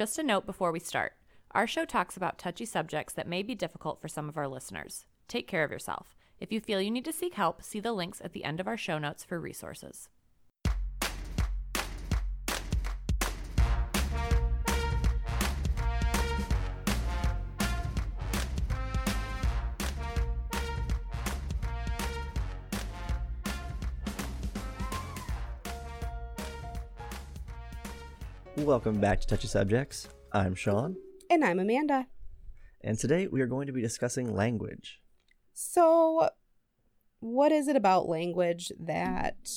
[0.00, 1.12] Just a note before we start
[1.50, 5.04] our show talks about touchy subjects that may be difficult for some of our listeners.
[5.28, 6.16] Take care of yourself.
[6.40, 8.66] If you feel you need to seek help, see the links at the end of
[8.66, 10.08] our show notes for resources.
[28.70, 30.08] Welcome back to Touchy Subjects.
[30.32, 30.94] I'm Sean,
[31.28, 32.06] And I'm Amanda.
[32.80, 35.00] and today we are going to be discussing language.
[35.52, 36.28] So,
[37.18, 39.48] what is it about language that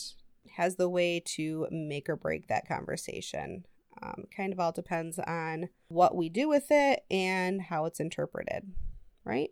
[0.56, 3.66] has the way to make or break that conversation?
[4.02, 8.72] Um, kind of all depends on what we do with it and how it's interpreted,
[9.24, 9.52] right?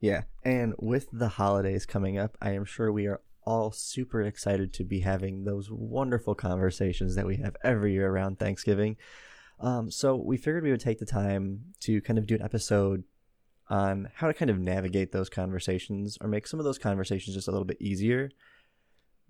[0.00, 4.72] Yeah, and with the holidays coming up, I am sure we are all super excited
[4.74, 8.96] to be having those wonderful conversations that we have every year around Thanksgiving.
[9.60, 13.04] Um, so we figured we would take the time to kind of do an episode
[13.68, 17.48] on how to kind of navigate those conversations or make some of those conversations just
[17.48, 18.30] a little bit easier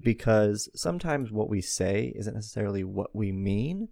[0.01, 3.89] because sometimes what we say isn't necessarily what we mean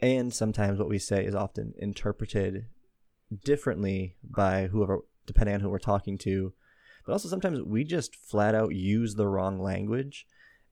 [0.00, 2.66] and sometimes what we say is often interpreted
[3.44, 6.52] differently by whoever depending on who we're talking to
[7.04, 10.26] but also sometimes we just flat out use the wrong language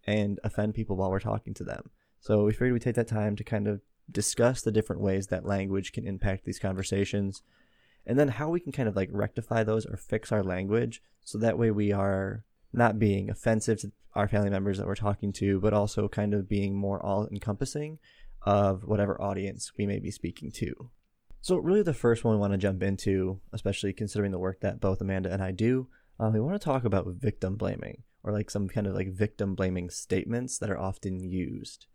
[0.05, 1.91] and offend people while we're talking to them.
[2.20, 3.80] So we figured we'd take that time to kind of
[4.11, 7.42] discuss the different ways that language can impact these conversations
[8.06, 11.38] and then how we can kind of like rectify those or fix our language so
[11.38, 15.60] that way we are not being offensive to our family members that we're talking to
[15.60, 17.98] but also kind of being more all encompassing
[18.42, 20.91] of whatever audience we may be speaking to.
[21.41, 24.80] So really the first one we want to jump into especially considering the work that
[24.80, 25.88] both amanda and i do
[26.21, 29.55] uh, we want to talk about victim blaming or like some kind of like victim
[29.55, 31.87] blaming statements that are often used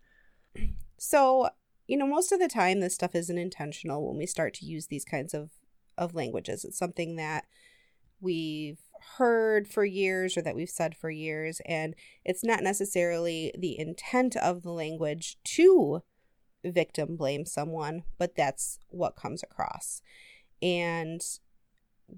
[0.98, 1.48] So,
[1.86, 4.86] you know, most of the time this stuff isn't intentional when we start to use
[4.86, 5.50] these kinds of,
[5.96, 6.64] of languages.
[6.64, 7.44] It's something that
[8.20, 8.80] we've
[9.16, 14.36] heard for years or that we've said for years, and it's not necessarily the intent
[14.36, 16.02] of the language to
[16.64, 20.02] victim blame someone, but that's what comes across.
[20.60, 21.22] And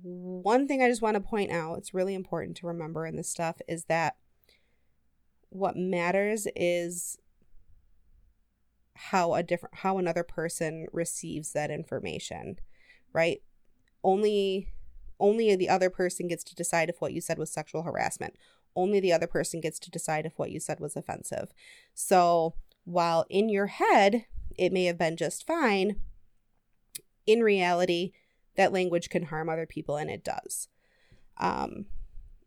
[0.02, 3.28] one thing I just want to point out, it's really important to remember in this
[3.28, 4.16] stuff, is that
[5.50, 7.18] what matters is
[8.94, 12.58] how a different how another person receives that information
[13.12, 13.42] right?
[14.02, 14.68] Only
[15.18, 18.36] only the other person gets to decide if what you said was sexual harassment.
[18.74, 21.52] Only the other person gets to decide if what you said was offensive.
[21.92, 24.24] So while in your head
[24.56, 25.96] it may have been just fine
[27.26, 28.12] in reality
[28.60, 30.68] that language can harm other people and it does.
[31.38, 31.86] Um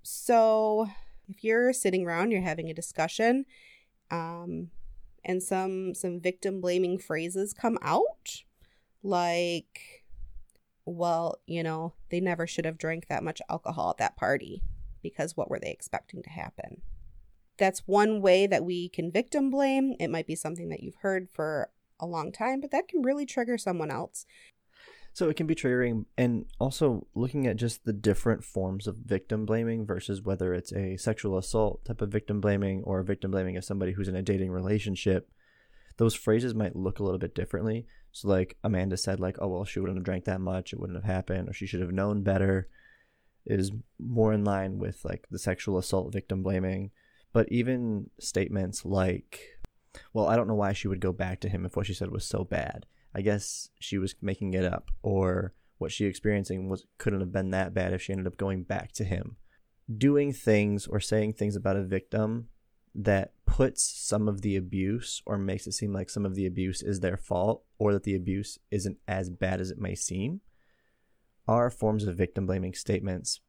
[0.03, 0.88] so
[1.28, 3.46] if you're sitting around you're having a discussion
[4.12, 4.69] um
[5.25, 8.44] and some some victim blaming phrases come out
[9.01, 10.03] like
[10.85, 14.62] well you know they never should have drank that much alcohol at that party
[15.01, 16.81] because what were they expecting to happen?
[17.57, 19.95] That's one way that we can victim blame.
[20.00, 21.69] It might be something that you've heard for
[22.00, 24.25] a long time but that can really trigger someone else
[25.16, 29.46] So it can be triggering, and also looking at just the different forms of victim
[29.46, 33.63] blaming versus whether it's a sexual assault type of victim blaming or victim blaming of
[33.63, 35.29] somebody who's in a dating relationship.
[35.97, 37.85] Those phrases might look a little bit differently.
[38.12, 40.97] So, like Amanda said, like, oh, well, she wouldn't have drank that much, it wouldn't
[40.97, 42.68] have happened, or she should have known better,
[43.45, 46.90] is more in line with like the sexual assault victim blaming.
[47.34, 49.59] But even statements like,
[50.12, 52.09] well, I don't know why she would go back to him if what she said
[52.09, 52.88] was so bad.
[53.16, 57.51] I guess she was making it up, or what she experiencing was couldn't have been
[57.51, 59.38] that bad if she ended up going back to him.
[59.96, 62.47] Doing things or saying things about a victim
[62.96, 66.81] that puts some of the abuse or makes it seem like some of the abuse
[66.81, 70.41] is their fault or that the abuse isn't as bad as it may seem
[71.47, 73.41] are forms of victim blaming statements.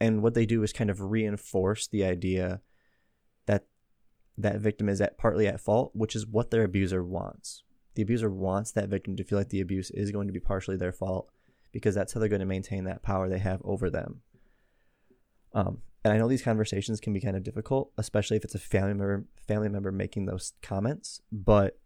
[0.00, 2.60] And what they do is kind of reinforce the idea
[3.46, 3.66] that
[4.36, 7.64] that victim is at partly at fault, which is what their abuser wants
[7.98, 10.76] the abuser wants that victim to feel like the abuse is going to be partially
[10.76, 11.28] their fault
[11.72, 14.20] because that's how they're going to maintain that power they have over them.
[15.52, 18.60] Um, and I know these conversations can be kind of difficult, especially if it's a
[18.60, 21.80] family member family member making those comments, but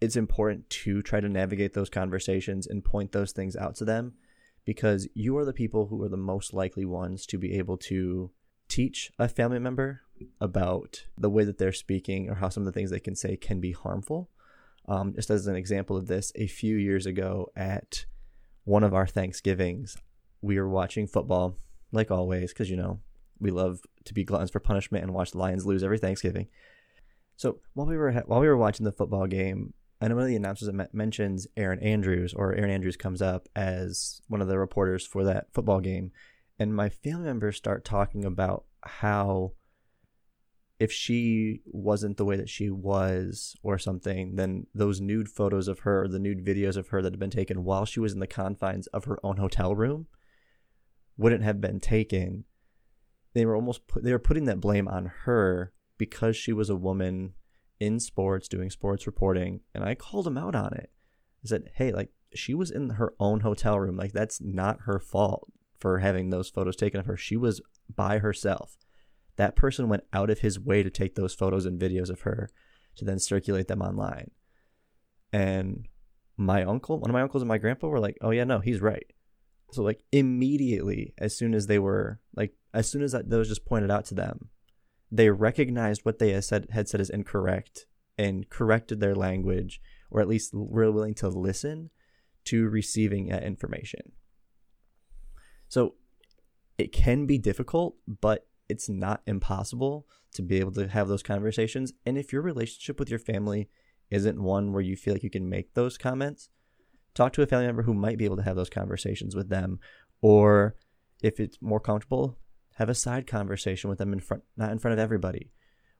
[0.00, 4.14] it's important to try to navigate those conversations and point those things out to them
[4.64, 8.32] because you are the people who are the most likely ones to be able to
[8.68, 10.00] teach a family member
[10.40, 13.36] about the way that they're speaking or how some of the things they can say
[13.36, 14.28] can be harmful.
[14.88, 18.04] Um, just as an example of this, a few years ago at
[18.64, 19.96] one of our Thanksgivings,
[20.42, 21.56] we were watching football,
[21.92, 23.00] like always, because you know
[23.38, 26.48] we love to be gluttons for punishment and watch the Lions lose every Thanksgiving.
[27.36, 30.36] So while we were while we were watching the football game, know one of the
[30.36, 35.24] announcers mentions Erin Andrews, or Erin Andrews comes up as one of the reporters for
[35.24, 36.12] that football game,
[36.58, 39.52] and my family members start talking about how
[40.78, 45.80] if she wasn't the way that she was or something, then those nude photos of
[45.80, 48.26] her, the nude videos of her that had been taken while she was in the
[48.26, 50.06] confines of her own hotel room,
[51.16, 52.44] wouldn't have been taken.
[53.32, 56.76] They were almost put, they were putting that blame on her because she was a
[56.76, 57.32] woman
[57.80, 60.90] in sports doing sports reporting, and I called him out on it.
[61.44, 63.96] I said, "Hey, like she was in her own hotel room.
[63.96, 67.16] Like that's not her fault for having those photos taken of her.
[67.16, 67.60] She was
[67.94, 68.76] by herself."
[69.36, 72.50] That person went out of his way to take those photos and videos of her
[72.96, 74.30] to then circulate them online.
[75.32, 75.88] And
[76.36, 78.80] my uncle, one of my uncles and my grandpa were like, "Oh yeah, no, he's
[78.80, 79.06] right."
[79.72, 83.48] So like immediately, as soon as they were like, as soon as that, that was
[83.48, 84.48] just pointed out to them,
[85.10, 87.86] they recognized what they had said had said is incorrect
[88.18, 89.80] and corrected their language,
[90.10, 91.90] or at least were willing to listen
[92.44, 94.12] to receiving that information.
[95.68, 95.94] So
[96.78, 101.92] it can be difficult, but it's not impossible to be able to have those conversations.
[102.04, 103.68] And if your relationship with your family
[104.10, 106.50] isn't one where you feel like you can make those comments,
[107.14, 109.80] talk to a family member who might be able to have those conversations with them.
[110.20, 110.76] Or
[111.22, 112.38] if it's more comfortable,
[112.74, 115.50] have a side conversation with them in front, not in front of everybody.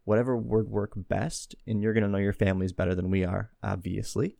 [0.04, 3.50] Whatever would work best, and you're going to know your families better than we are,
[3.62, 4.36] obviously.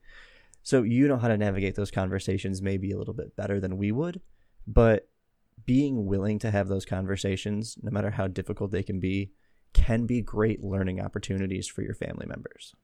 [0.62, 3.90] So you know how to navigate those conversations maybe a little bit better than we
[3.90, 4.20] would.
[4.66, 5.08] But
[5.64, 9.32] being willing to have those conversations, no matter how difficult they can be,
[9.72, 12.74] can be great learning opportunities for your family members.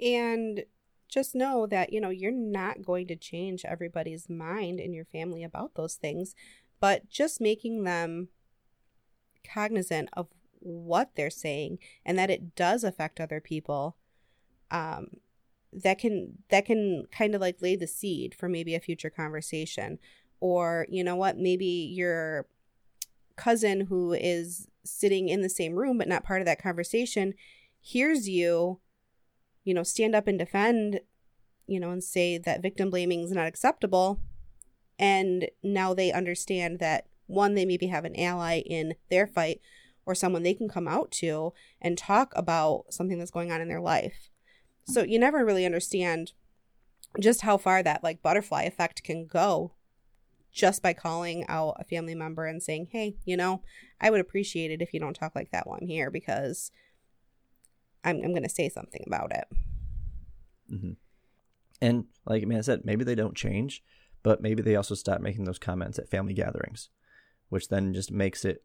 [0.00, 0.64] And
[1.08, 5.44] just know that, you know, you're not going to change everybody's mind in your family
[5.44, 6.34] about those things,
[6.80, 8.28] but just making them
[9.44, 10.28] cognizant of
[10.58, 13.96] what they're saying and that it does affect other people
[14.70, 15.06] um
[15.72, 19.98] that can that can kind of like lay the seed for maybe a future conversation
[20.46, 22.46] or you know what maybe your
[23.36, 27.34] cousin who is sitting in the same room but not part of that conversation
[27.80, 28.80] hears you
[29.64, 31.00] you know stand up and defend
[31.66, 34.20] you know and say that victim blaming is not acceptable.
[34.98, 39.60] And now they understand that one they maybe have an ally in their fight
[40.06, 41.52] or someone they can come out to
[41.82, 44.30] and talk about something that's going on in their life.
[44.84, 46.32] So you never really understand
[47.20, 49.72] just how far that like butterfly effect can go
[50.56, 53.62] just by calling out a family member and saying, hey, you know,
[54.00, 56.70] I would appreciate it if you don't talk like that while I'm here because
[58.02, 59.44] I'm, I'm going to say something about it.
[60.72, 60.92] Mm-hmm.
[61.82, 63.84] And like I I said, maybe they don't change,
[64.22, 66.88] but maybe they also stop making those comments at family gatherings,
[67.50, 68.64] which then just makes it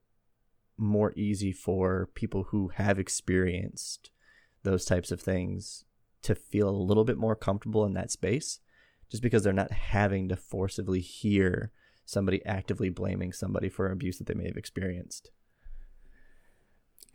[0.78, 4.12] more easy for people who have experienced
[4.64, 5.84] those types of things
[6.22, 8.62] to feel a little bit more comfortable in that space
[9.10, 11.74] just because they're not having to forcibly hear
[12.06, 15.32] somebody actively blaming somebody for abuse that they may have experienced.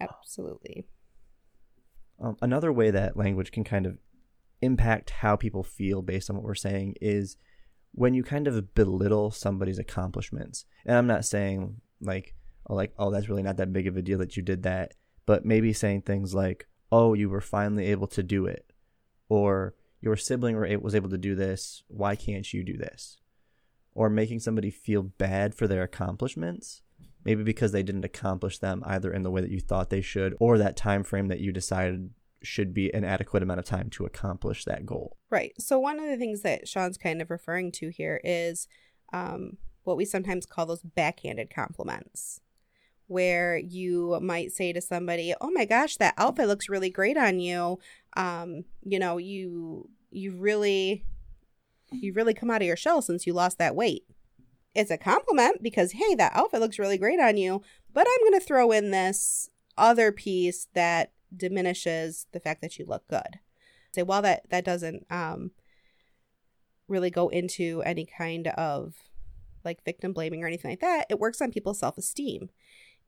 [0.01, 0.87] Absolutely.
[2.21, 3.99] Um, another way that language can kind of
[4.63, 7.37] impact how people feel based on what we're saying is
[7.93, 10.65] when you kind of belittle somebody's accomplishments.
[10.85, 12.35] And I'm not saying like,
[12.69, 14.95] oh, like, oh, that's really not that big of a deal that you did that,
[15.25, 18.73] but maybe saying things like, oh, you were finally able to do it,
[19.29, 21.83] or your sibling was able to do this.
[21.89, 23.19] Why can't you do this?
[23.97, 26.83] Or making somebody feel bad for their accomplishments
[27.27, 30.35] maybe because they didn't accomplish them either in the way that you thought they should
[30.39, 32.09] or that time frame that you decided
[32.41, 35.17] should be an adequate amount of time to accomplish that goal.
[35.29, 35.53] Right.
[35.59, 38.69] So one of the things that sean's kind of referring to here is
[39.13, 42.41] um, what we sometimes call those backhanded compliments
[43.09, 47.41] where you might say to somebody oh my gosh that outfit looks really great on
[47.41, 47.81] you.
[48.17, 51.05] Um, you know you you really
[51.91, 54.05] You've really come out of your shell since you lost that weight.
[54.75, 57.63] It's a compliment because, hey, that outfit looks really great on you,
[57.93, 62.85] but I'm going to throw in this other piece that diminishes the fact that you
[62.87, 63.41] look good.
[63.93, 65.53] Say, well, that, that doesn't um,
[66.89, 68.95] really go into any kind of
[69.65, 71.07] like victim blaming or anything like that.
[71.09, 72.51] It works on people's self esteem.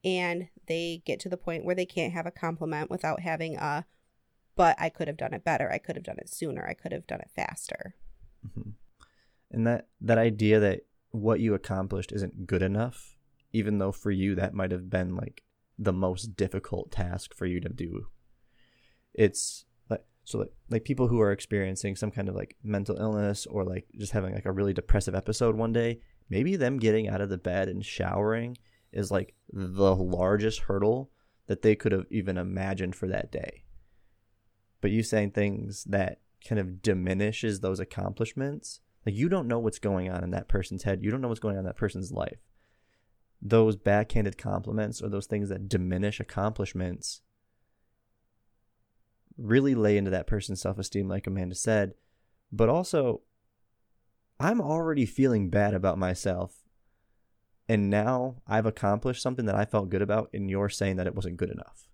[0.03, 3.85] And they get to the point where they can't have a compliment without having a,
[4.55, 5.69] but I could have done it better.
[5.71, 6.65] I could have done it sooner.
[6.65, 7.95] I could have done it faster.
[8.47, 8.69] Mm-hmm.
[9.51, 10.81] And that that idea that
[11.11, 13.17] what you accomplished isn't good enough,
[13.51, 15.43] even though for you that might have been like
[15.77, 18.07] the most difficult task for you to do.
[19.13, 23.45] It's like so like, like people who are experiencing some kind of like mental illness
[23.47, 27.21] or like just having like a really depressive episode one day, maybe them getting out
[27.21, 28.57] of the bed and showering
[28.91, 31.09] is like the largest hurdle
[31.47, 33.63] that they could have even imagined for that day.
[34.81, 39.79] but you saying things that kind of diminishes those accomplishments like you don't know what's
[39.79, 41.03] going on in that person's head.
[41.03, 42.39] You don't know what's going on in that person's life.
[43.41, 47.21] Those backhanded compliments or those things that diminish accomplishments
[49.37, 51.93] really lay into that person's self-esteem like amanda said.
[52.51, 53.21] But also
[54.41, 56.63] i'm already feeling bad about myself
[57.67, 61.15] and now i've accomplished something that i felt good about and you're saying that it
[61.15, 61.87] wasn't good enough.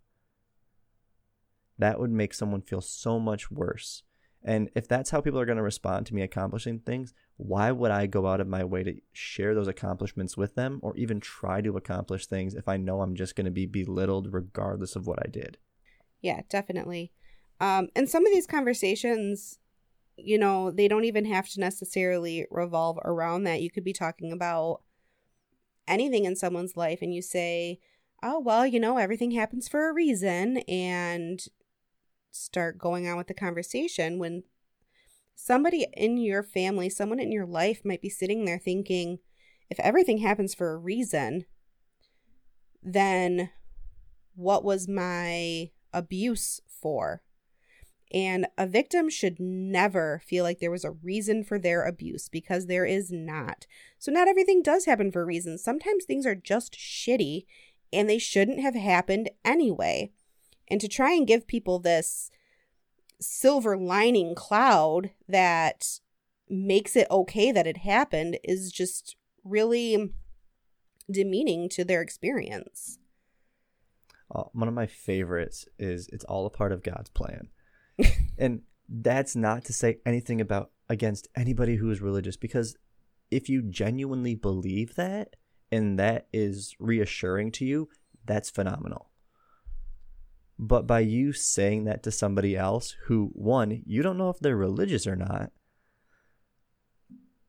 [1.78, 4.04] That would make someone feel so much worse.
[4.46, 7.90] And if that's how people are going to respond to me accomplishing things, why would
[7.90, 11.62] I go out of my way to share those accomplishments with them or even try
[11.62, 15.18] to accomplish things if I know I'm just going to be belittled regardless of what
[15.26, 15.58] I did?
[16.22, 17.12] Yeah, definitely.
[17.60, 19.58] Um, and some of these conversations,
[20.16, 23.62] you know, they don't even have to necessarily revolve around that.
[23.62, 24.82] You could be talking about
[25.88, 27.80] anything in someone's life and you say,
[28.22, 30.58] oh, well, you know, everything happens for a reason.
[30.68, 31.44] And
[32.36, 34.44] start going on with the conversation when
[35.36, 39.20] somebody in your family, someone in your life might be sitting there thinking,
[39.70, 41.46] if everything happens for a reason,
[42.84, 43.50] then
[44.36, 47.22] what was my abuse for?
[48.14, 52.68] And a victim should never feel like there was a reason for their abuse because
[52.68, 53.66] there is not.
[53.98, 55.58] So, not everything does happen for a reason.
[55.58, 57.46] Sometimes things are just shitty
[57.92, 60.12] and they shouldn't have happened anyway
[60.68, 62.30] and to try and give people this
[63.20, 66.00] silver lining cloud that
[66.50, 70.14] makes it okay that it happened is just really
[71.10, 73.00] demeaning to their experience.
[74.34, 77.50] Uh, one of my favorites is it's all a part of God's plan.
[78.38, 82.76] and that's not to say anything about against anybody who is religious because
[83.32, 85.36] if you genuinely believe that
[85.72, 87.90] and that is reassuring to you,
[88.26, 89.10] that's phenomenal.
[90.58, 94.56] But by you saying that to somebody else who, one, you don't know if they're
[94.56, 95.52] religious or not,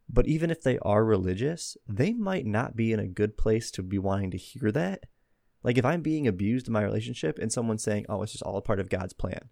[0.08, 3.82] but even if they are religious, they might not be in a good place to
[3.82, 5.04] be wanting to hear that.
[5.62, 8.56] Like if I'm being abused in my relationship and someone's saying, oh, it's just all
[8.56, 9.50] a part of God's plan.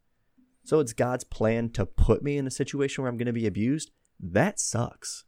[0.64, 3.46] So it's God's plan to put me in a situation where I'm going to be
[3.46, 3.90] abused.
[4.18, 5.24] That sucks.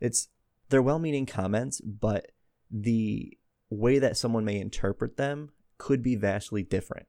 [0.00, 0.28] It's,
[0.68, 2.32] they're well meaning comments, but
[2.70, 3.36] the
[3.68, 7.06] way that someone may interpret them could be vastly different.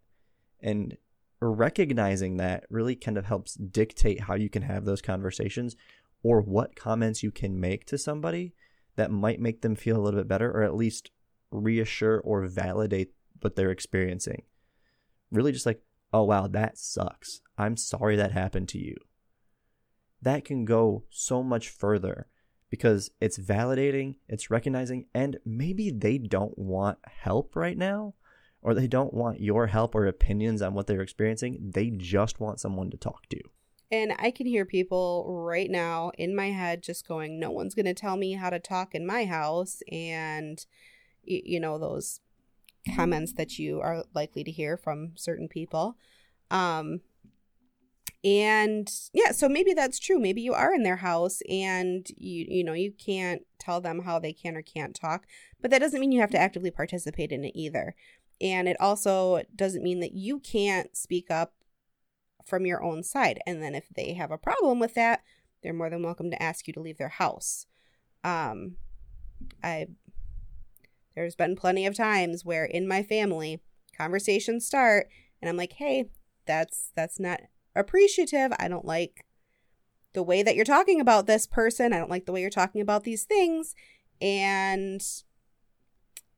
[0.62, 0.98] And
[1.40, 5.76] recognizing that really kind of helps dictate how you can have those conversations
[6.24, 8.54] or what comments you can make to somebody
[8.96, 11.12] that might make them feel a little bit better or at least
[11.52, 14.44] reassure or validate what they're experiencing.
[15.32, 15.82] Really just like,
[16.12, 17.42] oh wow, that sucks.
[17.58, 18.96] I'm sorry that happened to you.
[20.22, 22.28] That can go so much further
[22.70, 28.16] because it's validating, it's recognizing, and maybe they don't want help right now
[28.62, 31.72] or they don't want your help or opinions on what they're experiencing.
[31.74, 33.40] They just want someone to talk to.
[33.90, 37.86] And I can hear people right now in my head just going, No one's going
[37.86, 39.82] to tell me how to talk in my house.
[39.90, 40.66] And,
[41.24, 42.20] you know, those
[42.96, 45.98] comments that you are likely to hear from certain people.
[46.52, 47.02] Um,
[48.24, 50.20] and yeah, so maybe that's true.
[50.20, 54.20] Maybe you are in their house and you you know, you can't tell them how
[54.20, 55.26] they can or can't talk,
[55.62, 57.96] but that doesn't mean you have to actively participate in it either.
[58.40, 61.54] And it also doesn't mean that you can't speak up
[62.46, 63.40] from your own side.
[63.46, 65.24] And then if they have a problem with that,
[65.62, 67.66] they're more than welcome to ask you to leave their house.
[68.24, 68.78] Um,
[69.64, 69.88] I
[71.16, 73.60] there's been plenty of times where in my family
[73.98, 75.10] conversations start
[75.42, 76.10] and I'm like, "Hey,
[76.46, 77.42] that's that's not
[77.76, 78.52] appreciative.
[78.60, 79.26] I don't like
[80.14, 81.92] the way that you're talking about this person.
[81.92, 83.76] I don't like the way you're talking about these things."
[84.22, 85.02] And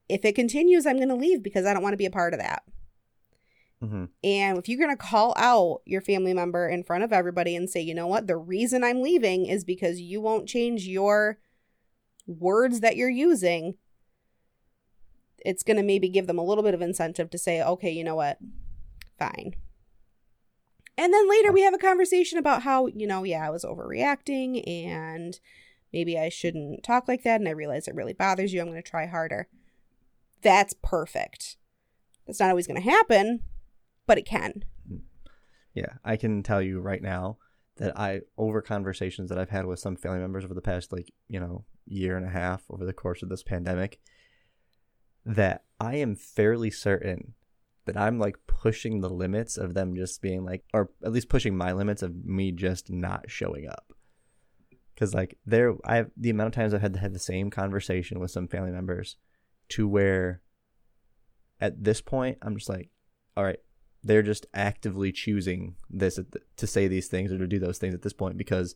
[0.10, 2.34] if it continues, I'm going to leave because I don't want to be a part
[2.34, 2.64] of that.
[3.82, 4.06] Mm-hmm.
[4.24, 7.70] And if you're going to call out your family member in front of everybody and
[7.70, 11.38] say, you know what, the reason I'm leaving is because you won't change your
[12.28, 13.76] words that you're using,
[15.46, 18.04] it's going to maybe give them a little bit of incentive to say, okay, you
[18.04, 18.40] know what,
[19.18, 19.56] fine.
[20.98, 24.68] And then later we have a conversation about how, you know, yeah, I was overreacting
[24.68, 25.40] and
[25.94, 27.40] maybe I shouldn't talk like that.
[27.40, 28.60] And I realize it really bothers you.
[28.60, 29.48] I'm going to try harder
[30.42, 31.58] that's perfect.
[32.26, 33.42] That's not always going to happen,
[34.06, 34.64] but it can.
[35.74, 37.38] Yeah, I can tell you right now
[37.78, 41.12] that I over conversations that I've had with some family members over the past like,
[41.28, 44.00] you know, year and a half over the course of this pandemic
[45.26, 47.34] that I am fairly certain
[47.86, 51.58] that I'm like pushing the limits of them just being like or at least pushing
[51.58, 53.94] my limits of me just not showing up.
[54.98, 57.50] Cuz like there I have the amount of times I've had to have the same
[57.50, 59.16] conversation with some family members
[59.70, 60.42] to where
[61.60, 62.90] at this point I'm just like,
[63.36, 63.60] all right,
[64.04, 67.94] they're just actively choosing this the, to say these things or to do those things
[67.94, 68.76] at this point because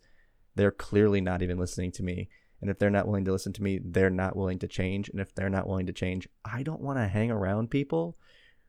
[0.55, 2.29] they're clearly not even listening to me.
[2.62, 5.09] And if they're not willing to listen to me, they're not willing to change.
[5.09, 8.17] And if they're not willing to change, I don't want to hang around people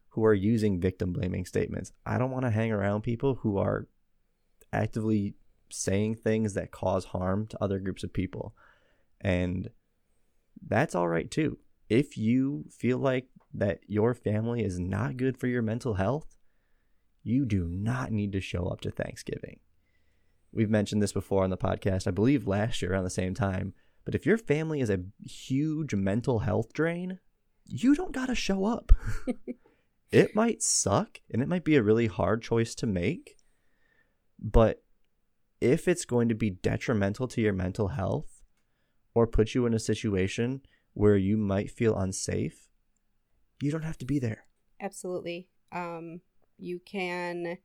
[0.09, 1.93] who are using victim blaming statements.
[2.07, 3.87] I don't want to hang around people who are
[4.73, 5.35] actively
[5.71, 8.55] saying things that cause harm to other groups of people.
[9.21, 9.71] And
[10.67, 11.59] that's all right too.
[11.89, 16.27] If you feel like that your family is not good for your mental health,
[17.23, 19.61] you do not need to show up to Thanksgiving.
[20.53, 23.75] We've mentioned this before on the podcast, I believe last year around the same time.
[24.05, 27.19] But if your family is a huge mental health drain,
[27.67, 28.93] you don't got to show up.
[30.13, 33.37] it might suck and it might be a really hard choice to make.
[34.39, 34.83] But
[35.61, 38.43] if it's going to be detrimental to your mental health
[39.15, 40.61] or put you in a situation
[40.95, 42.69] where you might feel unsafe,
[43.61, 44.47] you don't have to be there.
[44.81, 45.49] Absolutely.
[45.73, 46.21] Um,
[46.59, 47.59] you can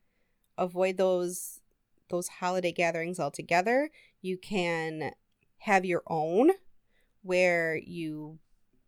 [0.58, 1.62] avoid those
[2.10, 3.92] those holiday gatherings altogether.
[4.22, 5.12] You can
[5.60, 6.52] have your own
[7.22, 8.40] where you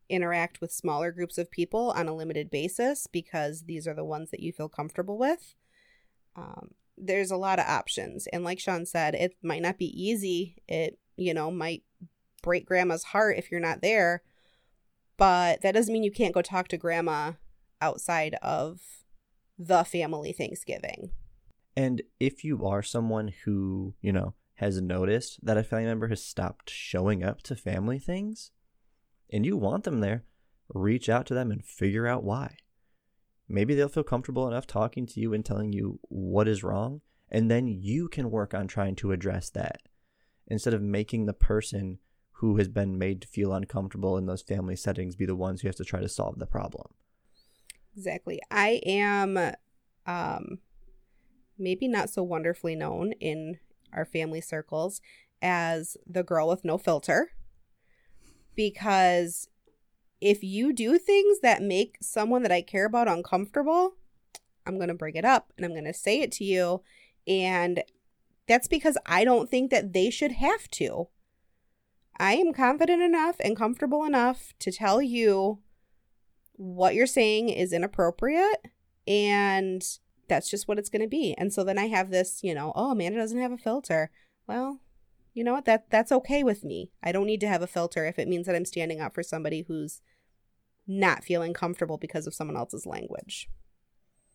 [0.10, 4.32] interact with smaller groups of people on a limited basis because these are the ones
[4.32, 5.56] that you feel comfortable with.
[6.36, 8.28] Um, there's a lot of options.
[8.28, 10.58] And like Sean said, it might not be easy.
[10.68, 11.84] It, you know, might
[12.42, 14.24] break grandma's heart if you're not there.
[15.18, 17.34] But that doesn't mean you can't go talk to grandma
[17.80, 18.80] outside of
[19.58, 21.12] the family Thanksgiving.
[21.76, 26.24] And if you are someone who, you know, has noticed that a family member has
[26.24, 28.52] stopped showing up to family things
[29.32, 30.24] and you want them there,
[30.74, 32.58] reach out to them and figure out why.
[33.48, 37.50] Maybe they'll feel comfortable enough talking to you and telling you what is wrong, and
[37.50, 39.82] then you can work on trying to address that
[40.48, 42.00] instead of making the person
[42.42, 45.68] who has been made to feel uncomfortable in those family settings be the ones who
[45.68, 46.88] have to try to solve the problem.
[47.96, 48.40] Exactly.
[48.50, 49.38] I am
[50.08, 50.58] um
[51.56, 53.60] maybe not so wonderfully known in
[53.94, 55.02] our family circles
[55.40, 57.30] as the girl with no filter
[58.56, 59.48] because
[60.20, 63.98] if you do things that make someone that I care about uncomfortable,
[64.66, 66.82] I'm going to bring it up and I'm going to say it to you
[67.28, 67.84] and
[68.48, 71.10] that's because I don't think that they should have to.
[72.20, 75.60] I am confident enough and comfortable enough to tell you
[76.54, 78.68] what you're saying is inappropriate
[79.08, 79.84] and
[80.28, 81.34] that's just what it's going to be.
[81.38, 84.12] And so then I have this, you know, oh, Amanda doesn't have a filter.
[84.48, 84.80] Well,
[85.34, 85.66] you know what?
[85.66, 86.92] That that's okay with me.
[87.02, 89.24] I don't need to have a filter if it means that I'm standing up for
[89.24, 90.02] somebody who's
[90.88, 93.50] not feeling comfortable because of someone else's language.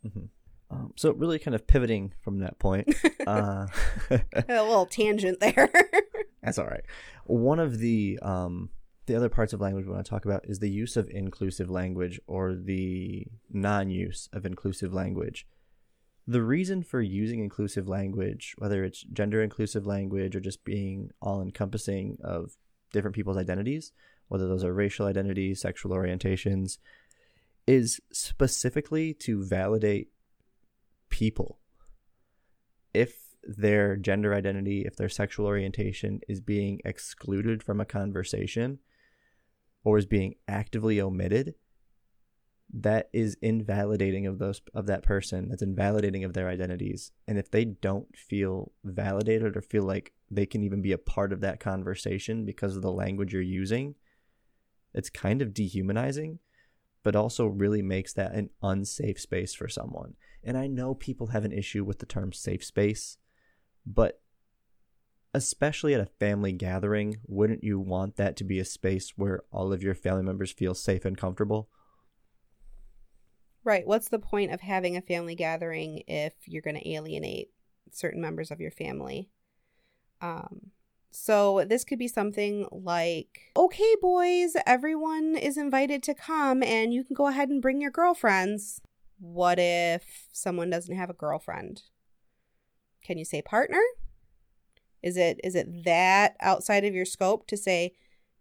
[0.04, 0.26] Mm-hmm.
[0.70, 2.92] Um, so really kind of pivoting from that point.
[3.26, 3.66] uh,
[4.10, 5.70] a little tangent there.
[6.42, 6.84] that's all right.
[7.24, 8.70] One of the um,
[9.06, 11.70] the other parts of language we want to talk about is the use of inclusive
[11.70, 15.46] language or the non-use of inclusive language.
[16.26, 21.40] The reason for using inclusive language, whether it's gender inclusive language or just being all
[21.40, 22.56] encompassing of
[22.92, 23.92] different people's identities,
[24.26, 26.78] whether those are racial identities, sexual orientations,
[27.68, 30.08] is specifically to validate
[31.16, 31.58] people.
[32.92, 38.80] If their gender identity, if their sexual orientation is being excluded from a conversation
[39.82, 41.54] or is being actively omitted,
[42.74, 47.48] that is invalidating of those of that person that's invalidating of their identities and if
[47.48, 51.60] they don't feel validated or feel like they can even be a part of that
[51.60, 53.94] conversation because of the language you're using
[54.92, 56.40] it's kind of dehumanizing
[57.04, 60.14] but also really makes that an unsafe space for someone
[60.46, 63.18] and i know people have an issue with the term safe space
[63.84, 64.20] but
[65.34, 69.72] especially at a family gathering wouldn't you want that to be a space where all
[69.72, 71.68] of your family members feel safe and comfortable
[73.66, 73.84] Right.
[73.84, 77.48] What's the point of having a family gathering if you're going to alienate
[77.90, 79.28] certain members of your family?
[80.20, 80.70] Um,
[81.10, 87.02] so this could be something like, okay, boys, everyone is invited to come and you
[87.02, 88.80] can go ahead and bring your girlfriends.
[89.18, 91.82] What if someone doesn't have a girlfriend?
[93.02, 93.80] Can you say partner?
[95.02, 97.94] Is it is it that outside of your scope to say,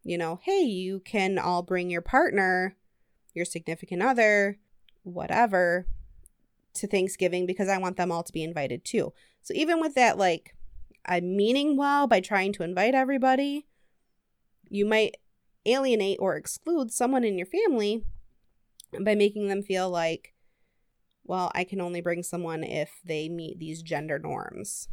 [0.04, 2.76] you know, hey, you can all bring your partner,
[3.34, 4.58] your significant other,
[5.04, 5.88] whatever
[6.76, 9.14] to Thanksgiving because I want them all to be invited too.
[9.42, 10.56] So even with that, like,
[11.06, 13.66] I'm meaning well by trying to invite everybody,
[14.70, 15.18] you might
[15.66, 18.04] alienate or exclude someone in your family
[19.00, 20.34] by making them feel like,
[21.26, 24.88] well, I can only bring someone if they meet these gender norms.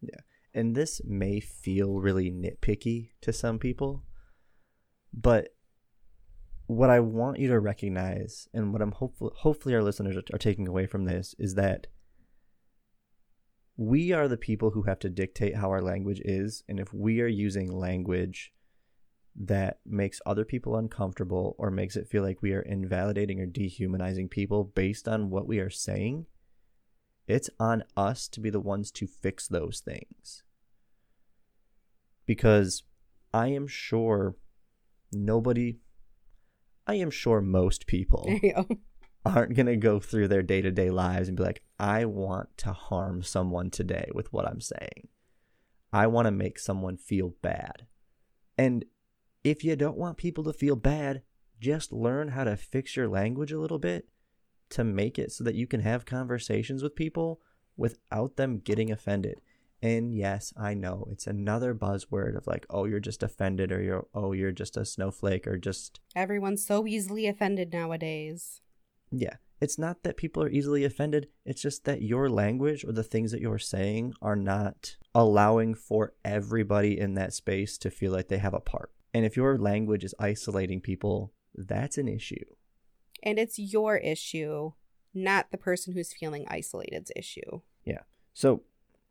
[0.00, 0.20] Yeah.
[0.54, 4.04] And this may feel really nitpicky to some people,
[5.12, 5.48] but
[6.66, 10.38] what I want you to recognize, and what I'm hopeful, hopefully our listeners are, are
[10.38, 11.86] taking away from this, is that
[13.76, 17.20] we are the people who have to dictate how our language is, and if we
[17.20, 18.52] are using language
[19.34, 24.28] that makes other people uncomfortable or makes it feel like we are invalidating or dehumanizing
[24.28, 26.26] people based on what we are saying,
[27.26, 30.42] it's on us to be the ones to fix those things.
[32.26, 32.82] Because
[33.32, 34.36] I am sure
[35.12, 35.78] nobody,
[36.86, 38.28] I am sure most people
[39.24, 42.56] aren't going to go through their day to day lives and be like, I want
[42.58, 45.08] to harm someone today with what I'm saying.
[45.92, 47.86] I want to make someone feel bad.
[48.58, 48.84] And
[49.44, 51.22] if you don't want people to feel bad,
[51.60, 54.08] just learn how to fix your language a little bit
[54.70, 57.40] to make it so that you can have conversations with people
[57.76, 59.40] without them getting offended.
[59.82, 64.06] And yes, I know it's another buzzword of like, oh, you're just offended, or you're,
[64.14, 65.98] oh, you're just a snowflake, or just.
[66.14, 68.60] Everyone's so easily offended nowadays.
[69.10, 69.36] Yeah.
[69.62, 71.28] It's not that people are easily offended.
[71.44, 76.14] It's just that your language or the things that you're saying are not allowing for
[76.24, 78.90] everybody in that space to feel like they have a part.
[79.14, 82.44] And if your language is isolating people, that's an issue.
[83.22, 84.72] And it's your issue,
[85.14, 87.60] not the person who's feeling isolated's issue.
[87.84, 88.00] Yeah.
[88.34, 88.62] So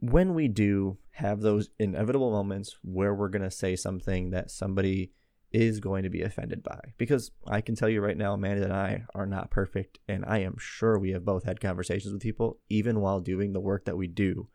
[0.02, 5.14] when we do have those inevitable moments where we're going to say something that somebody
[5.52, 8.74] is going to be offended by, because I can tell you right now, Amanda and
[8.74, 10.00] I are not perfect.
[10.08, 13.60] And I am sure we have both had conversations with people, even while doing the
[13.60, 14.48] work that we do,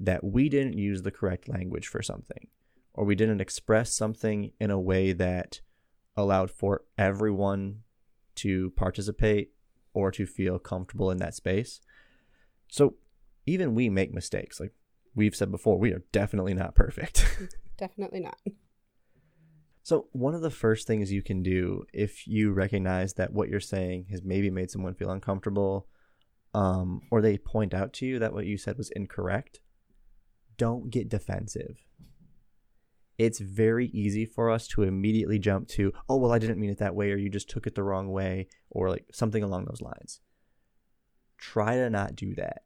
[0.00, 2.48] that we didn't use the correct language for something
[2.94, 5.60] or we didn't express something in a way that
[6.16, 7.80] allowed for everyone
[8.36, 9.50] to participate
[9.92, 11.80] or to feel comfortable in that space.
[12.68, 12.94] So
[13.46, 14.60] even we make mistakes.
[14.60, 14.72] Like
[15.14, 17.26] we've said before, we are definitely not perfect.
[17.78, 18.38] definitely not.
[19.84, 23.60] So, one of the first things you can do if you recognize that what you're
[23.60, 25.86] saying has maybe made someone feel uncomfortable,
[26.54, 29.60] um, or they point out to you that what you said was incorrect,
[30.56, 31.84] don't get defensive
[33.18, 36.78] it's very easy for us to immediately jump to, oh, well, I didn't mean it
[36.78, 39.80] that way, or you just took it the wrong way, or like something along those
[39.80, 40.20] lines.
[41.38, 42.62] Try to not do that.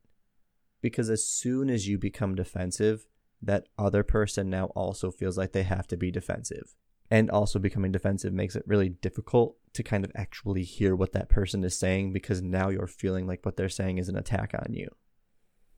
[0.81, 3.07] Because as soon as you become defensive,
[3.42, 6.74] that other person now also feels like they have to be defensive.
[7.11, 11.29] And also becoming defensive makes it really difficult to kind of actually hear what that
[11.29, 14.75] person is saying because now you're feeling like what they're saying is an attack on
[14.75, 14.88] you.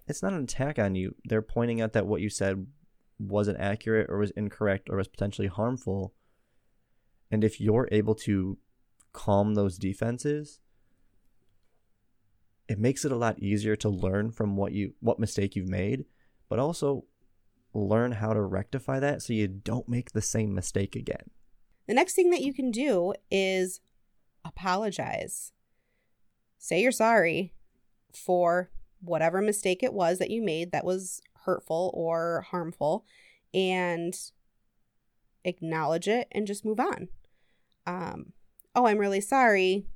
[0.08, 1.14] It's not an attack on you.
[1.24, 2.66] They're pointing out that what you said
[3.18, 6.14] wasn't accurate or was incorrect or was potentially harmful.
[7.30, 8.58] And if you're able to
[9.12, 10.58] calm those defenses,
[12.68, 16.04] it makes it a lot easier to learn from what you what mistake you've made,
[16.48, 17.04] but also
[17.72, 21.30] learn how to rectify that so you don't make the same mistake again.
[21.86, 23.80] The next thing that you can do is
[24.44, 25.52] apologize.
[26.58, 27.54] Say you're sorry
[28.12, 33.04] for whatever mistake it was that you made that was hurtful or harmful
[33.54, 34.14] and
[35.44, 37.08] acknowledge it and just move on.
[37.86, 38.32] Um,
[38.74, 39.86] oh, I'm really sorry.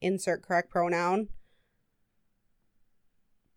[0.00, 1.28] Insert correct pronoun.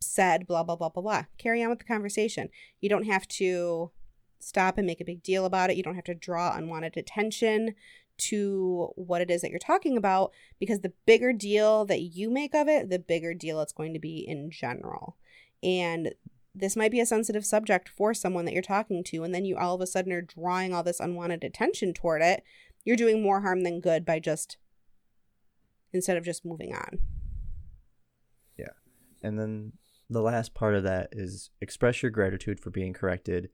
[0.06, 1.24] Said blah, blah, blah, blah, blah.
[1.38, 2.50] Carry on with the conversation.
[2.82, 3.92] You don't have to
[4.40, 5.78] stop and make a big deal about it.
[5.78, 7.76] You don't have to draw unwanted attention
[8.18, 12.54] to what it is that you're talking about because the bigger deal that you make
[12.54, 15.18] of it, the bigger deal it's going to be in general.
[15.62, 16.14] And
[16.54, 19.58] this might be a sensitive subject for someone that you're talking to, and then you
[19.58, 22.44] all of a sudden are drawing all this unwanted attention toward it,
[22.86, 24.58] you're doing more harm than good by just
[25.92, 27.00] instead of just moving on.
[28.58, 28.74] Yeah.
[29.22, 29.74] And then
[30.10, 33.50] the last part of that is express your gratitude for being corrected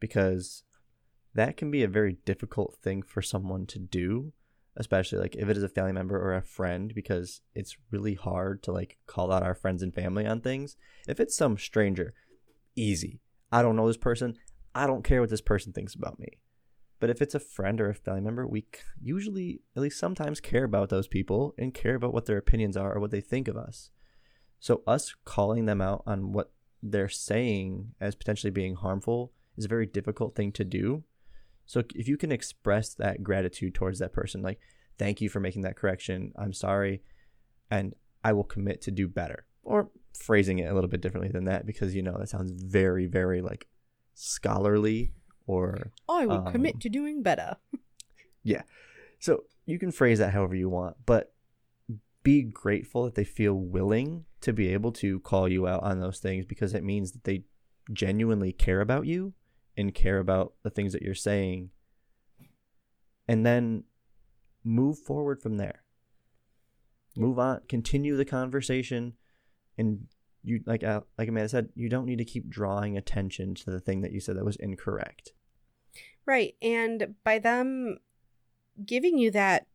[0.00, 0.64] because
[1.34, 4.32] that can be a very difficult thing for someone to do
[4.76, 8.62] especially like if it is a family member or a friend because it's really hard
[8.62, 10.76] to like call out our friends and family on things.
[11.06, 12.14] If it's some stranger
[12.74, 13.20] easy.
[13.50, 14.36] I don't know this person.
[14.74, 16.38] I don't care what this person thinks about me.
[17.00, 18.64] But if it's a friend or a family member we
[19.00, 22.94] usually at least sometimes care about those people and care about what their opinions are
[22.94, 23.90] or what they think of us
[24.62, 26.50] so us calling them out on what
[26.82, 31.04] they're saying as potentially being harmful is a very difficult thing to do
[31.66, 34.58] so if you can express that gratitude towards that person, like,
[34.98, 37.02] thank you for making that correction, I'm sorry,
[37.70, 37.94] and
[38.24, 39.46] I will commit to do better.
[39.62, 43.06] Or phrasing it a little bit differently than that because, you know, that sounds very,
[43.06, 43.68] very like
[44.14, 45.12] scholarly
[45.46, 45.92] or.
[46.08, 47.56] I will um, commit to doing better.
[48.42, 48.62] yeah.
[49.18, 51.32] So you can phrase that however you want, but
[52.22, 56.18] be grateful that they feel willing to be able to call you out on those
[56.18, 57.44] things because it means that they
[57.92, 59.32] genuinely care about you
[59.76, 61.70] and care about the things that you're saying.
[63.26, 63.84] And then
[64.64, 65.82] move forward from there.
[67.16, 69.14] Move on, continue the conversation,
[69.76, 70.06] and
[70.42, 73.80] you like uh, like Amanda said, you don't need to keep drawing attention to the
[73.80, 75.32] thing that you said that was incorrect.
[76.24, 76.54] Right.
[76.62, 77.98] And by them
[78.84, 79.66] giving you that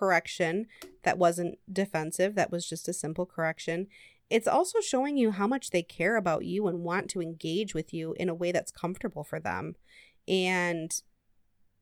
[0.00, 0.66] correction
[1.02, 3.86] that wasn't defensive, that was just a simple correction,
[4.30, 7.92] it's also showing you how much they care about you and want to engage with
[7.92, 9.74] you in a way that's comfortable for them.
[10.26, 10.90] And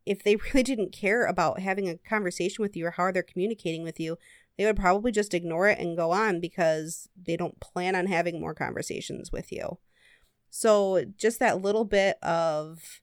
[0.07, 3.85] if they really didn't care about having a conversation with you or how they're communicating
[3.85, 4.19] with you,
[4.57, 8.41] they would probably just ignore it and go on because they don't plan on having
[8.41, 9.79] more conversations with you.
[10.51, 13.01] So, just that little bit of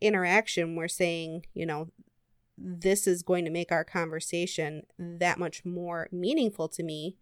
[0.00, 1.90] interaction, we're saying, you know,
[2.56, 7.16] this is going to make our conversation that much more meaningful to me.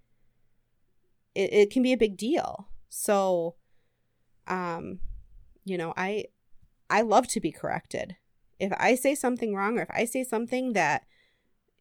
[1.34, 2.68] It, it can be a big deal.
[2.88, 3.54] So,
[4.46, 5.00] um,
[5.64, 6.26] you know, I
[6.90, 8.16] I love to be corrected.
[8.60, 11.04] If I say something wrong or if I say something that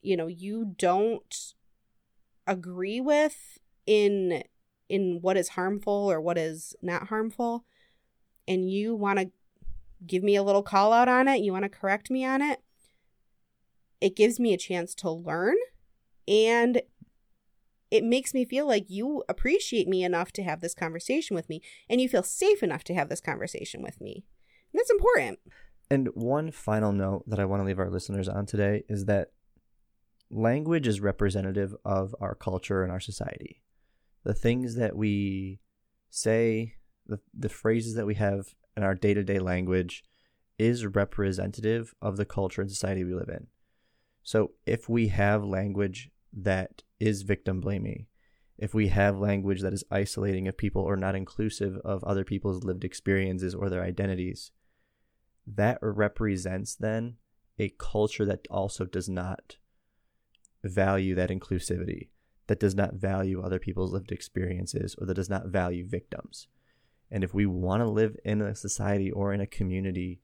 [0.01, 1.53] you know you don't
[2.47, 4.43] agree with in
[4.89, 7.65] in what is harmful or what is not harmful
[8.47, 9.31] and you want to
[10.05, 12.61] give me a little call out on it, you want to correct me on it,
[14.01, 15.55] it gives me a chance to learn
[16.27, 16.81] and
[17.91, 21.61] it makes me feel like you appreciate me enough to have this conversation with me
[21.89, 24.25] and you feel safe enough to have this conversation with me.
[24.73, 25.39] And that's important.
[25.89, 29.31] And one final note that I want to leave our listeners on today is that
[30.29, 33.61] language is representative of our culture and our society.
[34.23, 35.59] The things that we
[36.09, 40.05] say, the, the phrases that we have in our day to day language
[40.57, 43.47] is representative of the culture and society we live in.
[44.23, 48.05] So if we have language that is victim blaming,
[48.57, 52.63] if we have language that is isolating of people or not inclusive of other people's
[52.63, 54.51] lived experiences or their identities,
[55.47, 57.15] that represents then
[57.57, 59.57] a culture that also does not
[60.63, 62.09] value that inclusivity,
[62.47, 66.47] that does not value other people's lived experiences, or that does not value victims.
[67.09, 70.21] And if we want to live in a society or in a community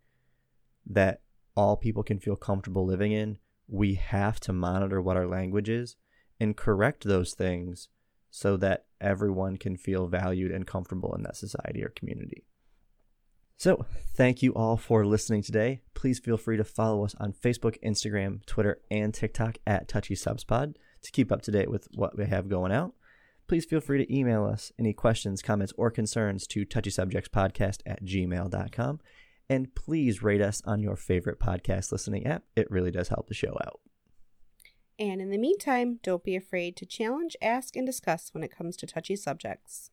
[0.85, 1.21] that
[1.55, 5.95] all people can feel comfortable living in, we have to monitor what our language is
[6.39, 7.89] and correct those things
[8.29, 12.45] so that everyone can feel valued and comfortable in that society or community.
[13.59, 15.81] So, thank you all for listening today.
[15.95, 20.75] Please feel free to follow us on Facebook, Instagram, Twitter, and TikTok at Touchy Subspod
[21.01, 22.93] to keep up to date with what we have going out.
[23.47, 28.99] Please feel free to email us any questions, comments, or concerns to touchysubjectspodcast at gmail.com.
[29.49, 32.43] And please rate us on your favorite podcast listening app.
[32.55, 33.79] It really does help the show out.
[34.99, 38.75] And in the meantime, don't be afraid to challenge, ask, and discuss when it comes
[38.77, 39.91] to touchy subjects.